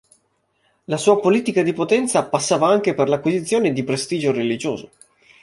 La 0.87 0.97
sua 0.97 1.19
politica 1.19 1.61
di 1.61 1.73
potenza 1.73 2.25
passava 2.27 2.67
anche 2.67 2.95
per 2.95 3.07
l'acquisizione 3.07 3.71
di 3.71 3.83
prestigio 3.83 4.31
religioso. 4.31 4.89